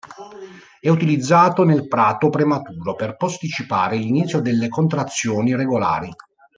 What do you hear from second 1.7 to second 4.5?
parto prematuro per posticipare l'inizio